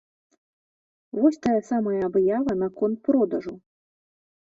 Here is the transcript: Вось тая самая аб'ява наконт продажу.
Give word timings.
Вось 1.19 1.37
тая 1.45 1.59
самая 1.69 2.01
аб'ява 2.09 2.59
наконт 2.65 2.97
продажу. 3.09 3.55